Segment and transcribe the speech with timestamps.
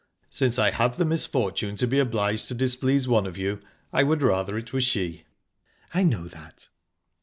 [0.31, 3.59] "Since I have the misfortune to be obliged to displease one of you,
[3.93, 5.25] I would rather it were she."
[5.93, 6.69] "I know that."